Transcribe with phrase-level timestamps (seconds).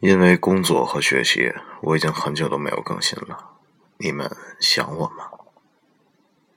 [0.00, 1.52] 因为工作和学习
[1.82, 3.50] 我已经很久都没有更新了。
[3.98, 5.37] 你们想我吗？